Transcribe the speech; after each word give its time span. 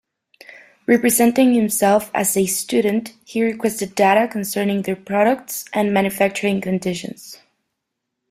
Representing 0.87 1.53
himself 1.53 2.09
as 2.15 2.35
a 2.35 2.47
student, 2.47 3.13
he 3.23 3.43
requested 3.43 3.93
data 3.93 4.27
concerning 4.27 4.81
their 4.81 4.95
products 4.95 5.65
and 5.73 5.93
manufacturing 5.93 6.59
conditions. 6.59 7.37